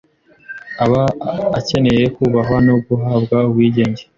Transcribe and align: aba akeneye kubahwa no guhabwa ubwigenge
aba 0.83 1.03
akeneye 1.59 2.03
kubahwa 2.15 2.57
no 2.67 2.75
guhabwa 2.85 3.37
ubwigenge 3.49 4.03